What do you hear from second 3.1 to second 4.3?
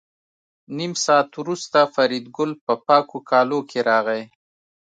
کالو کې راغی